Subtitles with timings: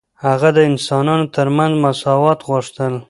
[0.25, 2.93] هغه د انسانانو ترمنځ مساوات غوښتل.